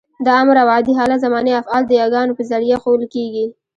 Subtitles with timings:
[0.25, 3.45] د امر او عادي حالت زماني افعال د يګانو په ذریعه ښوول کېږي.